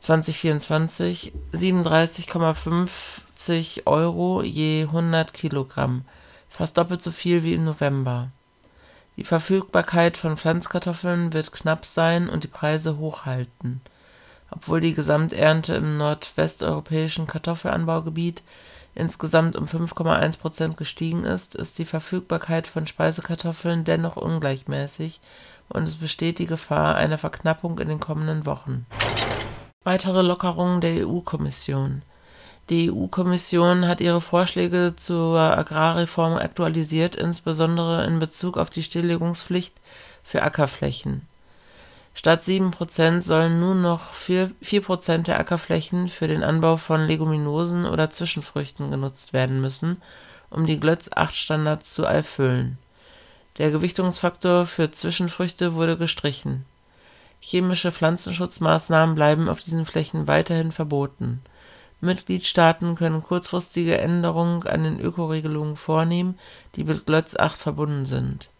2024 0.00 1.32
37,50 1.52 3.86
Euro 3.86 4.42
je 4.42 4.84
100 4.84 5.34
Kilogramm, 5.34 6.04
fast 6.48 6.78
doppelt 6.78 7.02
so 7.02 7.10
viel 7.10 7.42
wie 7.42 7.54
im 7.54 7.64
November. 7.64 8.28
Die 9.16 9.24
Verfügbarkeit 9.24 10.16
von 10.16 10.36
Pflanzkartoffeln 10.36 11.32
wird 11.32 11.50
knapp 11.52 11.84
sein 11.84 12.28
und 12.28 12.44
die 12.44 12.48
Preise 12.48 12.98
hoch 12.98 13.26
halten. 13.26 13.80
Obwohl 14.50 14.80
die 14.80 14.94
Gesamternte 14.94 15.74
im 15.74 15.98
nordwesteuropäischen 15.98 17.26
Kartoffelanbaugebiet 17.26 18.44
insgesamt 18.94 19.56
um 19.56 19.66
5,1 19.66 20.38
Prozent 20.38 20.76
gestiegen 20.76 21.24
ist, 21.24 21.56
ist 21.56 21.78
die 21.78 21.84
Verfügbarkeit 21.84 22.66
von 22.66 22.86
Speisekartoffeln 22.86 23.84
dennoch 23.84 24.16
ungleichmäßig 24.16 25.20
und 25.68 25.82
es 25.82 25.96
besteht 25.96 26.38
die 26.38 26.46
Gefahr 26.46 26.94
einer 26.94 27.18
Verknappung 27.18 27.78
in 27.78 27.88
den 27.88 28.00
kommenden 28.00 28.46
Wochen 28.46 28.86
Weitere 29.88 30.20
Lockerungen 30.20 30.82
der 30.82 31.08
EU-Kommission 31.08 32.02
Die 32.68 32.92
EU-Kommission 32.92 33.88
hat 33.88 34.02
ihre 34.02 34.20
Vorschläge 34.20 34.92
zur 34.96 35.38
Agrarreform 35.38 36.34
aktualisiert, 36.34 37.14
insbesondere 37.14 38.04
in 38.04 38.18
Bezug 38.18 38.58
auf 38.58 38.68
die 38.68 38.82
Stilllegungspflicht 38.82 39.72
für 40.22 40.42
Ackerflächen. 40.42 41.22
Statt 42.12 42.42
7% 42.42 43.22
sollen 43.22 43.60
nun 43.60 43.80
noch 43.80 44.12
4%, 44.12 44.50
4 44.60 45.18
der 45.20 45.40
Ackerflächen 45.40 46.08
für 46.08 46.28
den 46.28 46.42
Anbau 46.42 46.76
von 46.76 47.06
Leguminosen 47.06 47.86
oder 47.86 48.10
Zwischenfrüchten 48.10 48.90
genutzt 48.90 49.32
werden 49.32 49.62
müssen, 49.62 50.02
um 50.50 50.66
die 50.66 50.78
GLÖTZ-8-Standards 50.78 51.94
zu 51.94 52.02
erfüllen. 52.02 52.76
Der 53.56 53.70
Gewichtungsfaktor 53.70 54.66
für 54.66 54.90
Zwischenfrüchte 54.90 55.72
wurde 55.72 55.96
gestrichen. 55.96 56.66
Chemische 57.40 57.92
Pflanzenschutzmaßnahmen 57.92 59.14
bleiben 59.14 59.48
auf 59.48 59.60
diesen 59.60 59.86
Flächen 59.86 60.26
weiterhin 60.26 60.72
verboten 60.72 61.42
Mitgliedstaaten 62.00 62.94
können 62.94 63.22
kurzfristige 63.22 63.98
Änderungen 63.98 64.64
an 64.66 64.84
den 64.84 65.00
Ökoregelungen 65.00 65.76
vornehmen, 65.76 66.38
die 66.76 66.84
mit 66.84 67.06
GLÖTZ 67.06 67.38
8 67.38 67.56
verbunden 67.56 68.06
sind. 68.06 68.50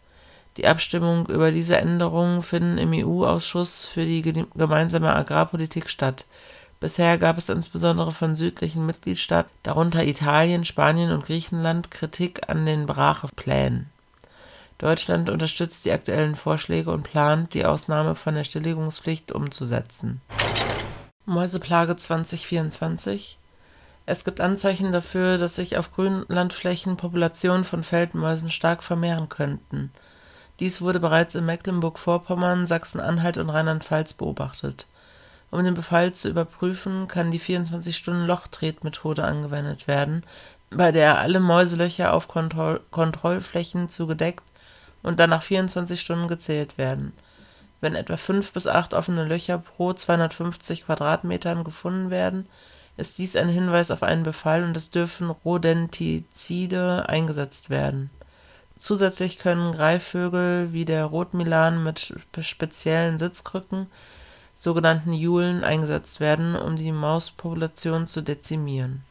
Die 0.56 0.66
Abstimmungen 0.66 1.26
über 1.26 1.52
diese 1.52 1.76
Änderungen 1.76 2.42
finden 2.42 2.78
im 2.78 2.92
EU-Ausschuss 2.92 3.84
für 3.84 4.04
die 4.04 4.22
gemeinsame 4.22 5.14
Agrarpolitik 5.14 5.88
statt. 5.88 6.24
Bisher 6.80 7.16
gab 7.18 7.38
es 7.38 7.48
insbesondere 7.48 8.10
von 8.10 8.34
südlichen 8.34 8.84
Mitgliedstaaten, 8.84 9.50
darunter 9.62 10.04
Italien, 10.04 10.64
Spanien 10.64 11.12
und 11.12 11.24
Griechenland, 11.24 11.92
Kritik 11.92 12.48
an 12.48 12.66
den 12.66 12.86
Brache-Plänen. 12.86 13.86
Deutschland 14.78 15.28
unterstützt 15.28 15.84
die 15.84 15.92
aktuellen 15.92 16.36
Vorschläge 16.36 16.90
und 16.90 17.02
plant, 17.02 17.52
die 17.54 17.66
Ausnahme 17.66 18.14
von 18.14 18.34
der 18.34 18.44
Stilllegungspflicht 18.44 19.32
umzusetzen 19.32 20.20
Mäuseplage 21.28 21.94
2024. 21.94 23.38
Es 24.06 24.24
gibt 24.24 24.40
Anzeichen 24.40 24.92
dafür, 24.92 25.36
dass 25.36 25.56
sich 25.56 25.76
auf 25.76 25.92
Grünlandflächen 25.92 26.96
Populationen 26.96 27.64
von 27.64 27.82
Feldmäusen 27.82 28.50
stark 28.50 28.82
vermehren 28.82 29.28
könnten. 29.28 29.92
Dies 30.58 30.80
wurde 30.80 31.00
bereits 31.00 31.34
in 31.34 31.44
Mecklenburg-Vorpommern, 31.44 32.64
Sachsen-Anhalt 32.64 33.36
und 33.36 33.50
Rheinland-Pfalz 33.50 34.14
beobachtet. 34.14 34.86
Um 35.50 35.62
den 35.62 35.74
Befall 35.74 36.14
zu 36.14 36.30
überprüfen, 36.30 37.08
kann 37.08 37.30
die 37.30 37.40
24-Stunden-Lochtretmethode 37.40 39.22
angewendet 39.22 39.86
werden, 39.86 40.24
bei 40.70 40.92
der 40.92 41.18
alle 41.18 41.40
Mäuselöcher 41.40 42.14
auf 42.14 42.26
Kontroll 42.26 42.80
Kontrollflächen 42.90 43.90
zugedeckt 43.90 44.42
und 45.02 45.20
dann 45.20 45.30
nach 45.30 45.42
24 45.42 46.00
Stunden 46.00 46.28
gezählt 46.28 46.78
werden 46.78 47.12
wenn 47.80 47.94
etwa 47.94 48.16
fünf 48.16 48.52
bis 48.52 48.66
acht 48.66 48.94
offene 48.94 49.24
Löcher 49.24 49.58
pro 49.58 49.92
250 49.92 50.86
Quadratmetern 50.86 51.64
gefunden 51.64 52.10
werden, 52.10 52.46
ist 52.96 53.18
dies 53.18 53.36
ein 53.36 53.48
Hinweis 53.48 53.90
auf 53.90 54.02
einen 54.02 54.24
Befall 54.24 54.64
und 54.64 54.76
es 54.76 54.90
dürfen 54.90 55.30
Rodentizide 55.30 57.08
eingesetzt 57.08 57.70
werden. 57.70 58.10
Zusätzlich 58.76 59.38
können 59.38 59.72
Greifvögel 59.72 60.72
wie 60.72 60.84
der 60.84 61.04
Rotmilan 61.04 61.82
mit 61.82 62.14
speziellen 62.40 63.18
Sitzkrücken, 63.18 63.86
sogenannten 64.56 65.12
Julen, 65.12 65.62
eingesetzt 65.62 66.18
werden, 66.18 66.56
um 66.56 66.76
die 66.76 66.90
Mauspopulation 66.90 68.08
zu 68.08 68.22
dezimieren. 68.22 69.04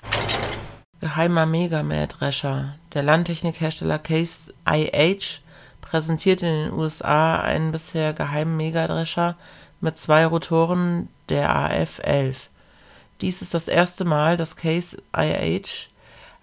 Geheimer 0.99 1.45
Megamähdrescher. 1.45 2.75
Der 2.93 3.03
Landtechnikhersteller 3.03 3.99
Case 3.99 4.51
IH 4.65 5.41
präsentiert 5.89 6.41
in 6.43 6.65
den 6.65 6.73
USA 6.73 7.39
einen 7.39 7.71
bisher 7.71 8.13
geheimen 8.13 8.57
Megadrescher 8.57 9.35
mit 9.79 9.97
zwei 9.97 10.25
Rotoren 10.25 11.07
der 11.29 11.55
AF-11. 11.55 12.35
Dies 13.21 13.41
ist 13.41 13.53
das 13.53 13.67
erste 13.67 14.03
Mal, 14.03 14.37
dass 14.37 14.57
Case 14.57 15.01
IH 15.15 15.87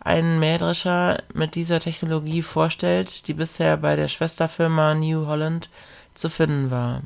einen 0.01 0.39
Mähdrescher 0.39 1.23
mit 1.33 1.55
dieser 1.55 1.81
Technologie 1.81 2.43
vorstellt, 2.43 3.29
die 3.29 3.35
bisher 3.35 3.77
bei 3.77 3.97
der 3.97 4.09
Schwesterfirma 4.09 4.95
New 4.95 5.27
Holland 5.27 5.69
zu 6.15 6.31
finden 6.31 6.71
war. 6.71 7.03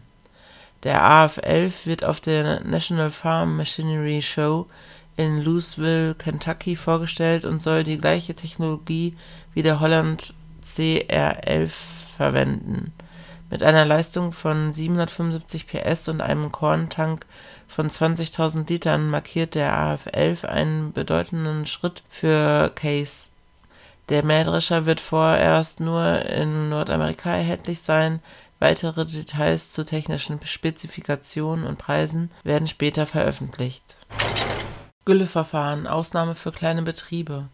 Der 0.85 1.03
AF-11 1.03 1.87
wird 1.87 2.05
auf 2.05 2.21
der 2.21 2.61
National 2.61 3.11
Farm 3.11 3.57
Machinery 3.57 4.23
Show 4.23 4.67
in 5.17 5.43
Louisville, 5.43 6.15
Kentucky 6.15 6.77
vorgestellt 6.77 7.45
und 7.45 7.61
soll 7.61 7.83
die 7.83 7.99
gleiche 7.99 8.35
Technologie 8.35 9.17
wie 9.55 9.63
der 9.63 9.81
Holland 9.81 10.35
CR11 10.65 11.98
verwenden. 12.19 12.93
Mit 13.49 13.63
einer 13.63 13.87
Leistung 13.87 14.33
von 14.33 14.73
775 14.73 15.67
PS 15.67 16.09
und 16.09 16.21
einem 16.21 16.53
Korntank 16.53 17.25
von 17.67 17.89
20.000 17.89 18.69
Litern 18.69 19.09
markiert 19.09 19.55
der 19.55 19.73
AF-11 19.73 20.45
einen 20.45 20.93
bedeutenden 20.93 21.65
Schritt 21.65 22.03
für 22.11 22.71
Case. 22.75 23.29
Der 24.11 24.25
Mähdrescher 24.25 24.85
wird 24.85 25.01
vorerst 25.01 25.81
nur 25.81 26.23
in 26.27 26.69
Nordamerika 26.69 27.31
erhältlich 27.31 27.81
sein, 27.81 28.21
weitere 28.59 29.07
Details 29.07 29.71
zu 29.71 29.85
technischen 29.85 30.41
Spezifikationen 30.45 31.65
und 31.67 31.79
Preisen 31.79 32.31
werden 32.43 32.69
später 32.69 33.07
veröffentlicht. 33.07 33.97
Gülleverfahren 35.05 35.87
Ausnahme 35.87 36.35
für 36.35 36.53
kleine 36.53 36.83
Betriebe 36.83 37.49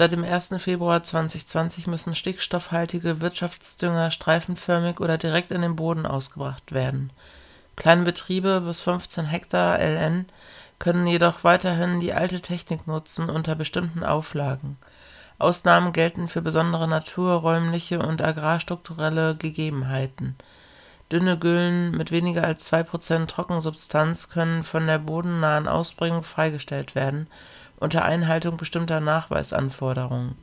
Seit 0.00 0.12
dem 0.12 0.24
1. 0.24 0.54
Februar 0.56 1.02
2020 1.02 1.86
müssen 1.86 2.14
stickstoffhaltige 2.14 3.20
Wirtschaftsdünger 3.20 4.10
streifenförmig 4.10 4.98
oder 4.98 5.18
direkt 5.18 5.50
in 5.50 5.60
den 5.60 5.76
Boden 5.76 6.06
ausgebracht 6.06 6.72
werden. 6.72 7.10
Kleine 7.76 8.04
Betriebe 8.04 8.62
bis 8.62 8.80
15 8.80 9.26
Hektar 9.26 9.78
LN 9.78 10.24
können 10.78 11.06
jedoch 11.06 11.44
weiterhin 11.44 12.00
die 12.00 12.14
alte 12.14 12.40
Technik 12.40 12.86
nutzen 12.86 13.28
unter 13.28 13.54
bestimmten 13.54 14.02
Auflagen. 14.02 14.78
Ausnahmen 15.38 15.92
gelten 15.92 16.28
für 16.28 16.40
besondere 16.40 16.88
naturräumliche 16.88 17.98
und 17.98 18.22
agrarstrukturelle 18.22 19.36
Gegebenheiten. 19.36 20.34
Dünne 21.12 21.38
Güllen 21.38 21.90
mit 21.90 22.10
weniger 22.10 22.44
als 22.44 22.72
2% 22.72 23.26
Trockensubstanz 23.26 24.30
können 24.30 24.62
von 24.62 24.86
der 24.86 24.98
bodennahen 24.98 25.68
Ausbringung 25.68 26.22
freigestellt 26.22 26.94
werden 26.94 27.26
unter 27.80 28.04
Einhaltung 28.04 28.58
bestimmter 28.58 29.00
Nachweisanforderungen. 29.00 30.36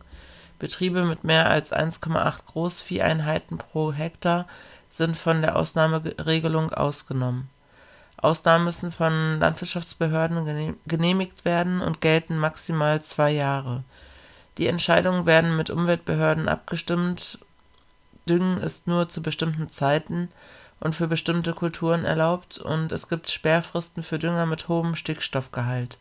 Betriebe 0.59 1.05
mit 1.05 1.23
mehr 1.23 1.49
als 1.49 1.71
1,8 1.71 2.39
Großvieheinheiten 2.47 3.59
pro 3.59 3.93
Hektar 3.93 4.47
sind 4.89 5.15
von 5.17 5.41
der 5.41 5.55
Ausnahmeregelung 5.55 6.73
ausgenommen. 6.73 7.49
Ausnahmen 8.17 8.65
müssen 8.65 8.91
von 8.91 9.39
Landwirtschaftsbehörden 9.39 10.75
genehmigt 10.87 11.45
werden 11.45 11.81
und 11.81 12.01
gelten 12.01 12.37
maximal 12.37 13.01
zwei 13.03 13.31
Jahre. 13.31 13.83
Die 14.57 14.65
Entscheidungen 14.65 15.27
werden 15.27 15.55
mit 15.55 15.69
Umweltbehörden 15.69 16.49
abgestimmt. 16.49 17.37
Düngen 18.27 18.57
ist 18.57 18.87
nur 18.87 19.07
zu 19.07 19.21
bestimmten 19.21 19.69
Zeiten 19.69 20.29
und 20.79 20.95
für 20.95 21.07
bestimmte 21.07 21.53
Kulturen 21.53 22.05
erlaubt 22.05 22.57
und 22.57 22.91
es 22.91 23.07
gibt 23.07 23.29
Sperrfristen 23.29 24.01
für 24.01 24.17
Dünger 24.17 24.47
mit 24.47 24.67
hohem 24.67 24.95
Stickstoffgehalt 24.95 25.99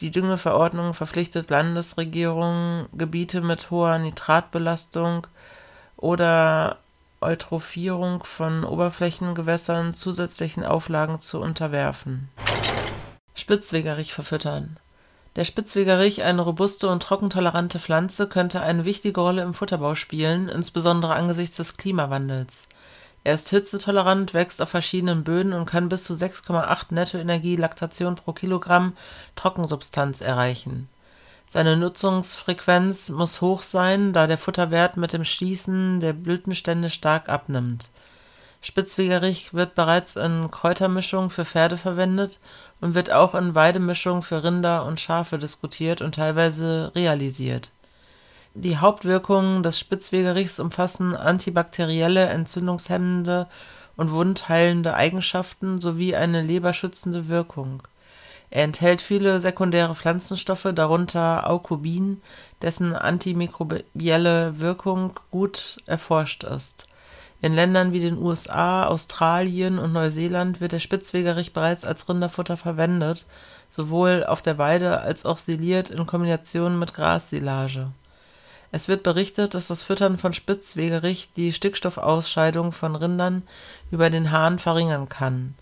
die 0.00 0.10
Düngeverordnung 0.10 0.94
verpflichtet 0.94 1.50
Landesregierungen, 1.50 2.86
Gebiete 2.92 3.40
mit 3.40 3.70
hoher 3.70 3.98
Nitratbelastung 3.98 5.26
oder 5.96 6.78
Eutrophierung 7.20 8.24
von 8.24 8.64
Oberflächengewässern 8.64 9.94
zusätzlichen 9.94 10.64
Auflagen 10.64 11.20
zu 11.20 11.40
unterwerfen. 11.40 12.28
Spitzwegerich 13.34 14.12
verfüttern. 14.12 14.78
Der 15.36 15.44
Spitzwegerich, 15.44 16.22
eine 16.22 16.42
robuste 16.42 16.88
und 16.88 17.02
trockentolerante 17.02 17.78
Pflanze, 17.78 18.26
könnte 18.26 18.60
eine 18.60 18.84
wichtige 18.84 19.20
Rolle 19.20 19.42
im 19.42 19.54
Futterbau 19.54 19.94
spielen, 19.94 20.48
insbesondere 20.48 21.14
angesichts 21.14 21.56
des 21.56 21.76
Klimawandels 21.76 22.68
er 23.26 23.34
ist 23.34 23.48
hitzetolerant, 23.50 24.34
wächst 24.34 24.62
auf 24.62 24.68
verschiedenen 24.68 25.24
Böden 25.24 25.52
und 25.52 25.66
kann 25.66 25.88
bis 25.88 26.04
zu 26.04 26.12
6,8 26.12 26.94
Nettoenergie-Laktation 26.94 28.14
pro 28.14 28.32
Kilogramm 28.32 28.96
Trockensubstanz 29.34 30.20
erreichen. 30.20 30.88
Seine 31.50 31.76
Nutzungsfrequenz 31.76 33.08
muss 33.08 33.40
hoch 33.40 33.64
sein, 33.64 34.12
da 34.12 34.28
der 34.28 34.38
Futterwert 34.38 34.96
mit 34.96 35.12
dem 35.12 35.24
Schließen 35.24 35.98
der 35.98 36.12
Blütenstände 36.12 36.88
stark 36.88 37.28
abnimmt. 37.28 37.88
Spitzwegerich 38.62 39.52
wird 39.52 39.74
bereits 39.74 40.14
in 40.14 40.48
Kräutermischung 40.52 41.30
für 41.30 41.44
Pferde 41.44 41.78
verwendet 41.78 42.38
und 42.80 42.94
wird 42.94 43.10
auch 43.10 43.34
in 43.34 43.56
Weidemischung 43.56 44.22
für 44.22 44.44
Rinder 44.44 44.84
und 44.84 45.00
Schafe 45.00 45.38
diskutiert 45.38 46.00
und 46.00 46.14
teilweise 46.14 46.92
realisiert 46.94 47.72
die 48.58 48.78
Hauptwirkungen 48.78 49.62
des 49.62 49.78
Spitzwegerichs 49.78 50.60
umfassen 50.60 51.14
antibakterielle, 51.14 52.26
entzündungshemmende 52.26 53.48
und 53.96 54.10
wundheilende 54.10 54.94
Eigenschaften 54.94 55.78
sowie 55.80 56.16
eine 56.16 56.42
leberschützende 56.42 57.28
Wirkung. 57.28 57.82
Er 58.48 58.64
enthält 58.64 59.02
viele 59.02 59.40
sekundäre 59.40 59.94
Pflanzenstoffe, 59.94 60.68
darunter 60.74 61.50
Aucubin, 61.50 62.22
dessen 62.62 62.94
antimikrobielle 62.94 64.58
Wirkung 64.58 65.20
gut 65.30 65.78
erforscht 65.84 66.44
ist. 66.44 66.88
In 67.42 67.52
Ländern 67.52 67.92
wie 67.92 68.00
den 68.00 68.16
USA, 68.16 68.86
Australien 68.86 69.78
und 69.78 69.92
Neuseeland 69.92 70.62
wird 70.62 70.72
der 70.72 70.78
Spitzwegerich 70.78 71.52
bereits 71.52 71.84
als 71.84 72.08
Rinderfutter 72.08 72.56
verwendet, 72.56 73.26
sowohl 73.68 74.24
auf 74.24 74.40
der 74.40 74.56
Weide 74.56 75.00
als 75.00 75.26
auch 75.26 75.38
siliert 75.38 75.90
in 75.90 76.06
Kombination 76.06 76.78
mit 76.78 76.94
Grassilage. 76.94 77.88
Es 78.76 78.88
wird 78.88 79.04
berichtet, 79.04 79.54
dass 79.54 79.68
das 79.68 79.82
Füttern 79.82 80.18
von 80.18 80.34
Spitzwegerich 80.34 81.30
die 81.34 81.54
Stickstoffausscheidung 81.54 82.72
von 82.72 82.94
Rindern 82.94 83.42
über 83.90 84.10
den 84.10 84.32
Hahn 84.32 84.58
verringern 84.58 85.08
kann. 85.08 85.54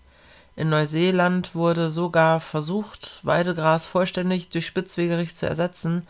In 0.56 0.68
Neuseeland 0.68 1.54
wurde 1.54 1.90
sogar 1.90 2.40
versucht, 2.40 3.20
Weidegras 3.22 3.86
vollständig 3.86 4.48
durch 4.48 4.66
Spitzwegerich 4.66 5.32
zu 5.32 5.46
ersetzen, 5.46 6.08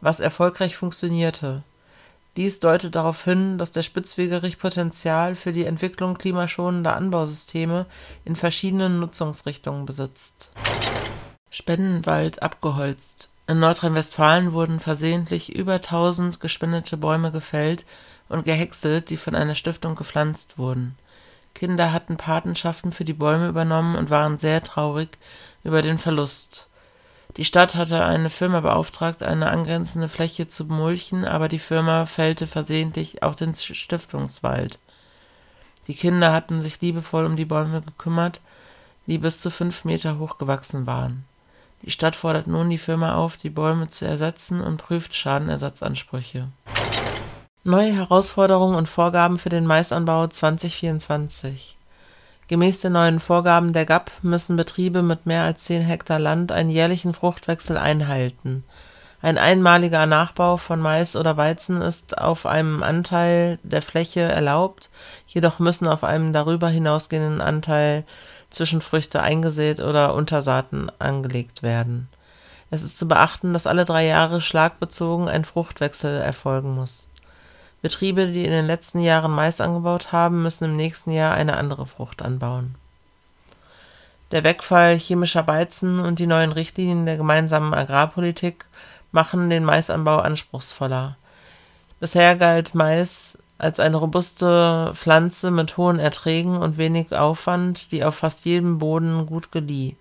was 0.00 0.18
erfolgreich 0.18 0.78
funktionierte. 0.78 1.62
Dies 2.38 2.58
deutet 2.58 2.94
darauf 2.94 3.22
hin, 3.22 3.58
dass 3.58 3.72
der 3.72 3.82
Spitzwegerich 3.82 4.58
Potenzial 4.58 5.34
für 5.34 5.52
die 5.52 5.66
Entwicklung 5.66 6.16
klimaschonender 6.16 6.96
Anbausysteme 6.96 7.84
in 8.24 8.34
verschiedenen 8.34 8.98
Nutzungsrichtungen 8.98 9.84
besitzt. 9.84 10.50
Spendenwald 11.50 12.40
abgeholzt 12.40 13.28
in 13.48 13.60
Nordrhein-Westfalen 13.60 14.52
wurden 14.52 14.80
versehentlich 14.80 15.54
über 15.54 15.74
1000 15.74 16.40
gespendete 16.40 16.96
Bäume 16.96 17.30
gefällt 17.30 17.86
und 18.28 18.44
gehäckselt, 18.44 19.08
die 19.08 19.16
von 19.16 19.36
einer 19.36 19.54
Stiftung 19.54 19.94
gepflanzt 19.94 20.58
wurden. 20.58 20.96
Kinder 21.54 21.92
hatten 21.92 22.16
Patenschaften 22.16 22.90
für 22.90 23.04
die 23.04 23.12
Bäume 23.12 23.48
übernommen 23.48 23.94
und 23.94 24.10
waren 24.10 24.38
sehr 24.38 24.64
traurig 24.64 25.16
über 25.62 25.80
den 25.80 25.98
Verlust. 25.98 26.66
Die 27.36 27.44
Stadt 27.44 27.76
hatte 27.76 28.04
eine 28.04 28.30
Firma 28.30 28.60
beauftragt, 28.60 29.22
eine 29.22 29.48
angrenzende 29.48 30.08
Fläche 30.08 30.48
zu 30.48 30.64
mulchen, 30.64 31.24
aber 31.24 31.48
die 31.48 31.60
Firma 31.60 32.06
fällte 32.06 32.48
versehentlich 32.48 33.22
auch 33.22 33.36
den 33.36 33.54
Stiftungswald. 33.54 34.80
Die 35.86 35.94
Kinder 35.94 36.32
hatten 36.32 36.62
sich 36.62 36.80
liebevoll 36.80 37.24
um 37.24 37.36
die 37.36 37.44
Bäume 37.44 37.80
gekümmert, 37.80 38.40
die 39.06 39.18
bis 39.18 39.40
zu 39.40 39.50
fünf 39.52 39.84
Meter 39.84 40.18
hoch 40.18 40.38
gewachsen 40.38 40.86
waren 40.86 41.24
die 41.86 41.90
Stadt 41.90 42.16
fordert 42.16 42.46
nun 42.46 42.68
die 42.68 42.78
Firma 42.78 43.14
auf, 43.14 43.38
die 43.38 43.48
Bäume 43.50 43.88
zu 43.88 44.04
ersetzen 44.04 44.60
und 44.60 44.76
prüft 44.76 45.14
Schadenersatzansprüche. 45.14 46.48
Neue 47.64 47.92
Herausforderungen 47.94 48.76
und 48.76 48.88
Vorgaben 48.88 49.38
für 49.38 49.48
den 49.48 49.64
Maisanbau 49.64 50.26
2024 50.26 51.76
Gemäß 52.48 52.80
den 52.80 52.92
neuen 52.92 53.18
Vorgaben 53.18 53.72
der 53.72 53.86
GAP 53.86 54.10
müssen 54.22 54.56
Betriebe 54.56 55.02
mit 55.02 55.26
mehr 55.26 55.42
als 55.42 55.62
10 55.64 55.82
Hektar 55.82 56.20
Land 56.20 56.52
einen 56.52 56.70
jährlichen 56.70 57.12
Fruchtwechsel 57.12 57.76
einhalten. 57.76 58.62
Ein 59.20 59.36
einmaliger 59.36 60.06
Nachbau 60.06 60.56
von 60.56 60.78
Mais 60.78 61.16
oder 61.16 61.36
Weizen 61.36 61.82
ist 61.82 62.18
auf 62.18 62.46
einem 62.46 62.84
Anteil 62.84 63.58
der 63.64 63.82
Fläche 63.82 64.20
erlaubt, 64.20 64.90
jedoch 65.26 65.58
müssen 65.58 65.88
auf 65.88 66.04
einem 66.04 66.32
darüber 66.32 66.68
hinausgehenden 66.68 67.40
Anteil 67.40 68.04
Zwischenfrüchte 68.50 69.20
eingesät 69.22 69.80
oder 69.80 70.14
Untersaaten 70.14 70.90
angelegt 70.98 71.62
werden. 71.62 72.08
Es 72.70 72.82
ist 72.82 72.98
zu 72.98 73.06
beachten, 73.06 73.52
dass 73.52 73.66
alle 73.66 73.84
drei 73.84 74.06
Jahre 74.06 74.40
schlagbezogen 74.40 75.28
ein 75.28 75.44
Fruchtwechsel 75.44 76.20
erfolgen 76.20 76.74
muss. 76.74 77.08
Betriebe, 77.82 78.26
die 78.26 78.44
in 78.44 78.50
den 78.50 78.66
letzten 78.66 79.00
Jahren 79.00 79.32
Mais 79.32 79.60
angebaut 79.60 80.10
haben, 80.10 80.42
müssen 80.42 80.64
im 80.64 80.76
nächsten 80.76 81.12
Jahr 81.12 81.34
eine 81.34 81.56
andere 81.56 81.86
Frucht 81.86 82.22
anbauen. 82.22 82.74
Der 84.32 84.42
Wegfall 84.42 84.98
chemischer 84.98 85.46
Weizen 85.46 86.00
und 86.00 86.18
die 86.18 86.26
neuen 86.26 86.50
Richtlinien 86.50 87.06
der 87.06 87.16
gemeinsamen 87.16 87.72
Agrarpolitik 87.74 88.64
machen 89.12 89.50
den 89.50 89.64
Maisanbau 89.64 90.16
anspruchsvoller. 90.16 91.16
Bisher 92.00 92.34
galt 92.34 92.74
Mais 92.74 93.38
als 93.58 93.80
eine 93.80 93.96
robuste 93.96 94.92
Pflanze 94.94 95.50
mit 95.50 95.76
hohen 95.76 95.98
Erträgen 95.98 96.58
und 96.58 96.76
wenig 96.76 97.14
Aufwand, 97.14 97.90
die 97.92 98.04
auf 98.04 98.16
fast 98.16 98.44
jedem 98.44 98.78
Boden 98.78 99.26
gut 99.26 99.50
gedieh. 99.50 99.96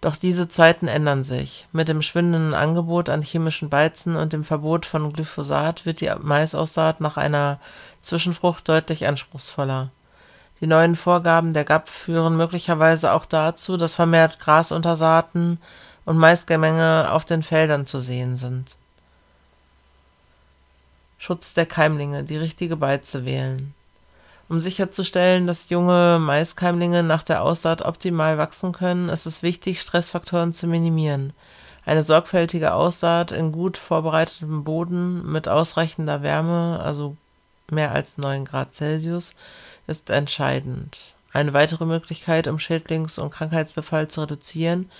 Doch 0.00 0.16
diese 0.16 0.50
Zeiten 0.50 0.86
ändern 0.86 1.24
sich. 1.24 1.66
Mit 1.72 1.88
dem 1.88 2.02
schwindenden 2.02 2.52
Angebot 2.52 3.08
an 3.08 3.22
chemischen 3.22 3.70
Beizen 3.70 4.16
und 4.16 4.34
dem 4.34 4.44
Verbot 4.44 4.84
von 4.84 5.10
Glyphosat 5.12 5.86
wird 5.86 6.02
die 6.02 6.12
Maisaussaat 6.20 7.00
nach 7.00 7.16
einer 7.16 7.58
Zwischenfrucht 8.02 8.68
deutlich 8.68 9.06
anspruchsvoller. 9.06 9.90
Die 10.60 10.66
neuen 10.66 10.94
Vorgaben 10.94 11.54
der 11.54 11.64
GAP 11.64 11.88
führen 11.88 12.36
möglicherweise 12.36 13.12
auch 13.12 13.24
dazu, 13.24 13.78
dass 13.78 13.94
vermehrt 13.94 14.38
Grasuntersaaten 14.40 15.58
und 16.04 16.18
Maisgemenge 16.18 17.08
auf 17.10 17.24
den 17.24 17.42
Feldern 17.42 17.86
zu 17.86 17.98
sehen 18.00 18.36
sind 18.36 18.76
Schutz 21.24 21.54
der 21.54 21.64
Keimlinge, 21.64 22.22
die 22.22 22.36
richtige 22.36 22.76
Beize 22.76 23.24
wählen. 23.24 23.72
Um 24.50 24.60
sicherzustellen, 24.60 25.46
dass 25.46 25.70
junge 25.70 26.18
Maiskeimlinge 26.20 27.02
nach 27.02 27.22
der 27.22 27.40
Aussaat 27.40 27.80
optimal 27.80 28.36
wachsen 28.36 28.72
können, 28.72 29.08
ist 29.08 29.24
es 29.24 29.42
wichtig, 29.42 29.80
Stressfaktoren 29.80 30.52
zu 30.52 30.66
minimieren. 30.66 31.32
Eine 31.86 32.02
sorgfältige 32.02 32.74
Aussaat 32.74 33.32
in 33.32 33.52
gut 33.52 33.78
vorbereitetem 33.78 34.64
Boden 34.64 35.32
mit 35.32 35.48
ausreichender 35.48 36.22
Wärme, 36.22 36.78
also 36.84 37.16
mehr 37.70 37.92
als 37.92 38.18
9 38.18 38.44
Grad 38.44 38.74
Celsius, 38.74 39.34
ist 39.86 40.10
entscheidend. 40.10 41.14
Eine 41.32 41.54
weitere 41.54 41.86
Möglichkeit, 41.86 42.48
um 42.48 42.58
Schädlings- 42.58 43.18
und 43.18 43.30
Krankheitsbefall 43.30 44.08
zu 44.08 44.20
reduzieren 44.20 44.90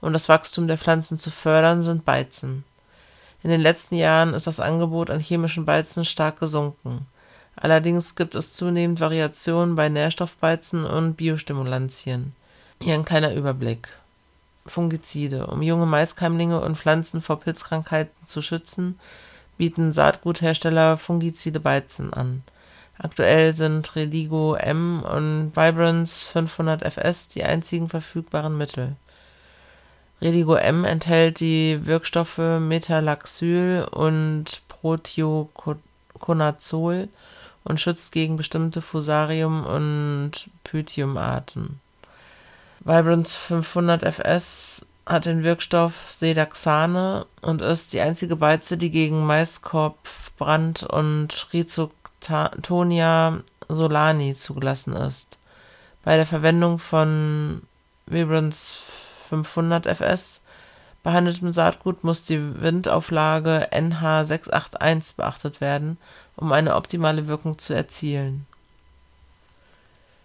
und 0.00 0.12
das 0.12 0.28
Wachstum 0.28 0.66
der 0.66 0.76
Pflanzen 0.76 1.18
zu 1.18 1.30
fördern, 1.30 1.82
sind 1.82 2.04
Beizen 2.04 2.64
in 3.42 3.50
den 3.50 3.60
letzten 3.60 3.94
Jahren 3.94 4.34
ist 4.34 4.46
das 4.46 4.60
Angebot 4.60 5.10
an 5.10 5.20
chemischen 5.20 5.64
Beizen 5.64 6.04
stark 6.04 6.40
gesunken. 6.40 7.06
Allerdings 7.54 8.16
gibt 8.16 8.34
es 8.34 8.54
zunehmend 8.54 9.00
Variationen 9.00 9.76
bei 9.76 9.88
Nährstoffbeizen 9.88 10.84
und 10.84 11.14
Biostimulantien. 11.14 12.32
Hier 12.80 12.94
ein 12.94 13.04
kleiner 13.04 13.34
Überblick. 13.34 13.88
Fungizide. 14.66 15.46
Um 15.46 15.62
junge 15.62 15.86
Maiskeimlinge 15.86 16.60
und 16.60 16.76
Pflanzen 16.76 17.22
vor 17.22 17.40
Pilzkrankheiten 17.40 18.26
zu 18.26 18.42
schützen, 18.42 18.98
bieten 19.56 19.92
Saatguthersteller 19.92 20.98
fungizide 20.98 21.58
Beizen 21.58 22.12
an. 22.12 22.42
Aktuell 22.98 23.52
sind 23.54 23.94
Redigo 23.94 24.54
M 24.54 25.02
und 25.02 25.52
Vibrance 25.54 26.26
500 26.26 26.82
FS 26.82 27.28
die 27.28 27.44
einzigen 27.44 27.88
verfügbaren 27.88 28.56
Mittel 28.58 28.96
Redigo 30.20 30.56
M 30.56 30.84
enthält 30.84 31.40
die 31.40 31.86
Wirkstoffe 31.86 32.38
Metalaxyl 32.38 33.86
und 33.90 34.60
Prothioconazol 34.68 37.08
und 37.64 37.80
schützt 37.80 38.12
gegen 38.12 38.36
bestimmte 38.36 38.82
Fusarium- 38.82 39.64
und 39.64 40.50
Pythium-Arten. 40.64 41.80
Vibrance 42.80 43.34
500 43.36 44.02
FS 44.02 44.84
hat 45.06 45.26
den 45.26 45.44
Wirkstoff 45.44 46.10
Sedaxane 46.10 47.26
und 47.40 47.62
ist 47.62 47.92
die 47.92 48.00
einzige 48.00 48.34
Beize, 48.36 48.76
die 48.76 48.90
gegen 48.90 49.24
Maiskopfbrand 49.24 50.82
und 50.82 51.46
Rhizotonia 51.52 53.38
solani 53.68 54.34
zugelassen 54.34 54.94
ist. 54.94 55.38
Bei 56.04 56.16
der 56.16 56.26
Verwendung 56.26 56.78
von 56.78 57.62
Vibrance 58.06 58.78
500 59.28 59.86
fs 59.86 60.40
behandeltem 61.02 61.52
Saatgut 61.52 62.04
muss 62.04 62.24
die 62.24 62.60
Windauflage 62.60 63.68
NH681 63.72 65.16
beachtet 65.16 65.60
werden, 65.60 65.96
um 66.36 66.52
eine 66.52 66.74
optimale 66.74 67.26
Wirkung 67.26 67.58
zu 67.58 67.72
erzielen. 67.72 68.46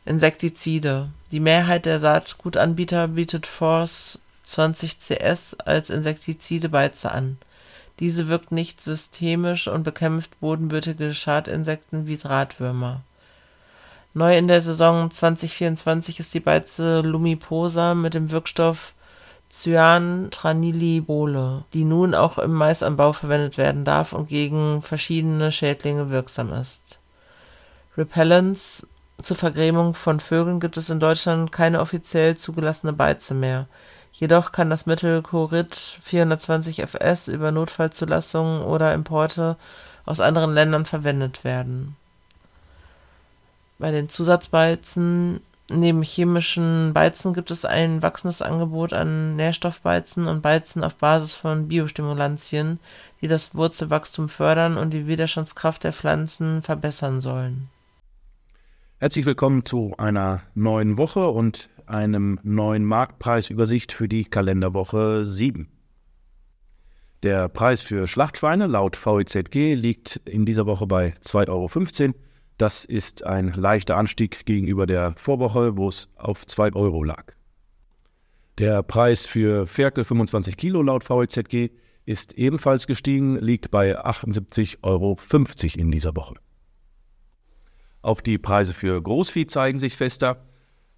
Insektizide 0.05 1.09
Die 1.31 1.39
Mehrheit 1.39 1.85
der 1.85 1.99
Saatgutanbieter 1.99 3.07
bietet 3.07 3.47
Force 3.47 4.21
20CS 4.45 5.59
als 5.59 5.89
Insektizide-Beize 5.89 7.11
an. 7.11 7.37
Diese 7.99 8.27
wirkt 8.27 8.51
nicht 8.51 8.81
systemisch 8.81 9.67
und 9.67 9.83
bekämpft 9.83 10.37
bodenbürtige 10.41 11.13
Schadinsekten 11.13 12.07
wie 12.07 12.17
Drahtwürmer 12.17 13.01
Neu 14.15 14.37
in 14.37 14.47
der 14.47 14.61
Saison 14.61 15.09
2024 15.09 16.19
ist 16.19 16.33
die 16.35 16.39
Beize 16.39 17.01
Lumiposa 17.01 17.95
mit 17.95 18.13
dem 18.13 18.29
Wirkstoff 18.29 18.92
Cyantranilibole, 19.53 21.63
die 21.73 21.85
nun 21.85 22.15
auch 22.15 22.39
im 22.39 22.53
Maisanbau 22.53 23.13
verwendet 23.13 23.57
werden 23.57 23.85
darf 23.85 24.11
und 24.13 24.27
gegen 24.27 24.81
verschiedene 24.81 25.51
Schädlinge 25.51 26.09
wirksam 26.09 26.51
ist. 26.53 26.97
Repellents 27.95 28.87
zur 29.21 29.37
Vergrämung 29.37 29.93
von 29.93 30.19
Vögeln 30.19 30.59
gibt 30.59 30.77
es 30.77 30.89
in 30.89 30.99
Deutschland 30.99 31.51
keine 31.51 31.81
offiziell 31.81 32.35
zugelassene 32.35 32.93
Beize 32.93 33.35
mehr. 33.35 33.67
Jedoch 34.11 34.51
kann 34.51 34.71
das 34.71 34.87
Mittel 34.87 35.21
Corit 35.21 35.99
420 36.03 36.81
FS 36.81 37.27
über 37.27 37.51
Notfallzulassungen 37.51 38.63
oder 38.63 38.91
Importe 38.93 39.57
aus 40.05 40.19
anderen 40.19 40.55
Ländern 40.55 40.85
verwendet 40.85 41.43
werden 41.43 41.95
bei 43.83 43.91
den 43.91 44.07
Zusatzbeizen 44.07 45.41
neben 45.69 46.01
chemischen 46.01 46.93
Beizen 46.93 47.33
gibt 47.33 47.51
es 47.51 47.65
ein 47.65 48.01
wachsendes 48.01 48.41
Angebot 48.41 48.93
an 48.93 49.35
Nährstoffbeizen 49.35 50.27
und 50.27 50.41
Beizen 50.41 50.83
auf 50.83 50.95
Basis 50.95 51.33
von 51.33 51.67
Biostimulantien, 51.67 52.79
die 53.21 53.27
das 53.27 53.55
Wurzelwachstum 53.55 54.29
fördern 54.29 54.77
und 54.77 54.91
die 54.91 55.07
Widerstandskraft 55.07 55.83
der 55.83 55.93
Pflanzen 55.93 56.61
verbessern 56.61 57.21
sollen. 57.21 57.69
Herzlich 58.99 59.25
willkommen 59.25 59.65
zu 59.65 59.93
einer 59.97 60.43
neuen 60.55 60.97
Woche 60.97 61.27
und 61.27 61.69
einem 61.85 62.39
neuen 62.43 62.85
Marktpreisübersicht 62.85 63.91
für 63.91 64.07
die 64.07 64.25
Kalenderwoche 64.25 65.25
7. 65.25 65.67
Der 67.23 67.47
Preis 67.47 67.81
für 67.81 68.07
Schlachtschweine 68.07 68.67
laut 68.67 68.97
VEZG 68.97 69.75
liegt 69.75 70.17
in 70.25 70.45
dieser 70.45 70.65
Woche 70.65 70.87
bei 70.87 71.13
2,15 71.21 71.49
Euro. 71.49 72.13
Das 72.63 72.85
ist 72.85 73.25
ein 73.25 73.51
leichter 73.51 73.97
Anstieg 73.97 74.45
gegenüber 74.45 74.85
der 74.85 75.15
Vorwoche, 75.17 75.75
wo 75.75 75.89
es 75.89 76.07
auf 76.15 76.45
2 76.45 76.71
Euro 76.75 77.03
lag. 77.03 77.33
Der 78.57 78.83
Preis 78.83 79.25
für 79.25 79.67
Ferkel 79.67 80.05
25 80.05 80.55
Kilo 80.55 80.81
laut 80.81 81.03
VEZG 81.03 81.71
ist 82.05 82.35
ebenfalls 82.35 82.87
gestiegen, 82.87 83.35
liegt 83.35 83.69
bei 83.69 83.99
78,50 83.99 84.77
Euro 84.81 85.17
in 85.75 85.91
dieser 85.91 86.15
Woche. 86.15 86.35
Auch 88.01 88.21
die 88.21 88.37
Preise 88.37 88.73
für 88.73 89.01
Großvieh 89.01 89.47
zeigen 89.47 89.79
sich 89.79 89.97
fester. 89.97 90.45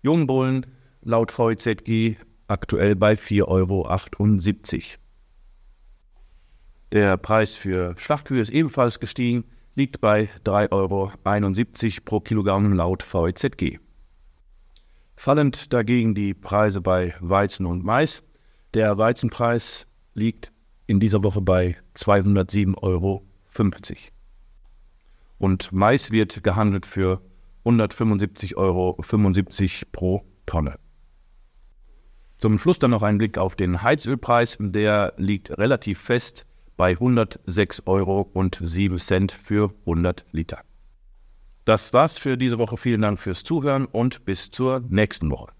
Jungbullen 0.03 0.67
laut 1.01 1.31
VEZG 1.31 2.17
aktuell 2.45 2.95
bei 2.95 3.13
4,78 3.13 3.47
Euro. 3.47 3.89
Der 6.91 7.17
Preis 7.17 7.55
für 7.55 7.95
Schlachtkühe 7.97 8.41
ist 8.41 8.51
ebenfalls 8.51 8.99
gestiegen, 8.99 9.45
liegt 9.75 10.01
bei 10.01 10.29
3,71 10.45 10.71
Euro 10.71 11.11
pro 12.05 12.19
Kilogramm 12.21 12.73
laut 12.73 13.03
VEZG. 13.03 13.79
Fallend 15.15 15.73
dagegen 15.73 16.15
die 16.15 16.33
Preise 16.33 16.81
bei 16.81 17.13
Weizen 17.19 17.65
und 17.65 17.83
Mais. 17.83 18.23
Der 18.73 18.97
Weizenpreis 18.97 19.87
liegt 20.13 20.51
in 20.87 20.99
dieser 20.99 21.23
Woche 21.23 21.41
bei 21.41 21.77
207,50 21.95 22.77
Euro. 22.81 23.25
Und 25.37 25.71
Mais 25.71 26.11
wird 26.11 26.43
gehandelt 26.43 26.85
für 26.85 27.21
175,75 27.65 28.55
Euro 28.55 28.97
pro 29.91 30.23
Tonne. 30.45 30.77
Zum 32.37 32.59
Schluss 32.59 32.79
dann 32.79 32.91
noch 32.91 33.01
ein 33.01 33.17
Blick 33.17 33.37
auf 33.37 33.55
den 33.55 33.81
Heizölpreis. 33.81 34.57
Der 34.59 35.13
liegt 35.17 35.57
relativ 35.57 35.99
fest 35.99 36.45
bei 36.77 36.93
106,07 36.93 37.87
Euro 37.87 38.31
für 39.29 39.73
100 39.85 40.25
Liter. 40.31 40.63
Das 41.65 41.91
war's 41.93 42.17
für 42.17 42.37
diese 42.37 42.57
Woche. 42.59 42.77
Vielen 42.77 43.01
Dank 43.01 43.19
fürs 43.19 43.43
Zuhören 43.43 43.85
und 43.85 44.23
bis 44.25 44.51
zur 44.51 44.81
nächsten 44.87 45.31
Woche. 45.31 45.51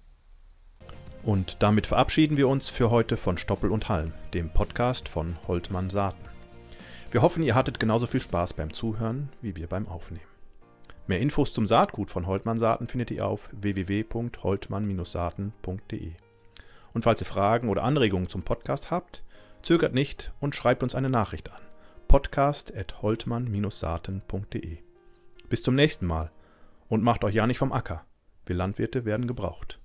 Und 1.23 1.57
damit 1.59 1.87
verabschieden 1.87 2.37
wir 2.37 2.47
uns 2.47 2.69
für 2.69 2.91
heute 2.91 3.17
von 3.17 3.39
Stoppel 3.39 3.71
und 3.71 3.89
Halm, 3.89 4.13
dem 4.35 4.51
Podcast 4.51 5.09
von 5.09 5.33
Holtmann 5.47 5.89
Saaten. 5.89 6.23
Wir 7.09 7.23
hoffen, 7.23 7.41
ihr 7.41 7.55
hattet 7.55 7.79
genauso 7.79 8.05
viel 8.05 8.21
Spaß 8.21 8.53
beim 8.53 8.71
Zuhören 8.73 9.29
wie 9.41 9.55
wir 9.55 9.65
beim 9.65 9.87
Aufnehmen. 9.87 10.21
Mehr 11.07 11.19
Infos 11.19 11.53
zum 11.53 11.65
Saatgut 11.65 12.11
von 12.11 12.27
Holtmann 12.27 12.59
Saaten 12.59 12.87
findet 12.87 13.09
ihr 13.09 13.25
auf 13.25 13.49
www.holtmann-saaten.de. 13.53 16.11
Und 16.93 17.03
falls 17.03 17.21
ihr 17.21 17.27
Fragen 17.27 17.69
oder 17.69 17.81
Anregungen 17.83 18.29
zum 18.29 18.43
Podcast 18.43 18.91
habt, 18.91 19.23
zögert 19.65 19.93
nicht 19.93 20.31
und 20.39 20.55
schreibt 20.55 20.83
uns 20.83 20.93
eine 20.93 21.09
Nachricht 21.09 21.51
an. 21.51 21.61
podcast.holtmann-saaten.de. 22.07 24.77
Bis 25.49 25.63
zum 25.63 25.73
nächsten 25.75 26.05
Mal 26.05 26.31
und 26.87 27.03
macht 27.03 27.23
euch 27.23 27.33
ja 27.33 27.47
nicht 27.47 27.57
vom 27.57 27.71
Acker. 27.71 28.05
Wir 28.45 28.55
Landwirte 28.55 29.05
werden 29.05 29.25
gebraucht. 29.25 29.79